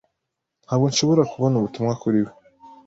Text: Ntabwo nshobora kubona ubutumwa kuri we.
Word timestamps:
Ntabwo 0.65 0.85
nshobora 0.91 1.23
kubona 1.31 1.55
ubutumwa 1.57 1.93
kuri 2.01 2.19
we. 2.25 2.31